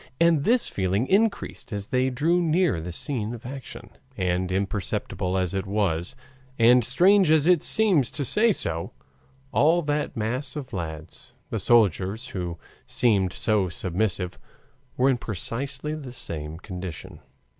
[0.19, 3.91] And this feeling increased as they drew near the scene of action.
[4.17, 6.15] And imperceptible as it was,
[6.57, 8.93] and strange as it seems to say so,
[9.51, 14.39] all that mass of lads, the soldiers, who seemed so submissive,
[14.97, 17.19] were in precisely the same condition.